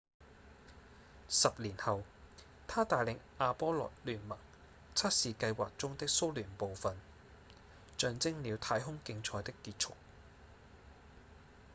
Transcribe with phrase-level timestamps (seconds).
[1.29, 2.01] 10年後
[2.65, 4.35] 他帶領阿波羅-聯盟
[4.95, 6.97] 測試計劃中的蘇聯部份
[7.99, 9.93] 象徵了太空競賽的結束